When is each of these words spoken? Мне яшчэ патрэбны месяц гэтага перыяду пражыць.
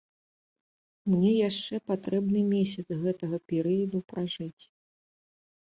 Мне 1.11 1.33
яшчэ 1.49 1.75
патрэбны 1.91 2.41
месяц 2.55 2.87
гэтага 3.05 3.37
перыяду 3.53 3.97
пражыць. 4.11 4.63